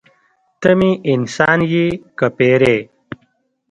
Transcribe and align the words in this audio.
ته 0.61 0.69
مې 0.77 0.91
انسان 1.11 1.59
یې 1.71 1.85
که 2.17 2.27
پیری. 2.37 2.77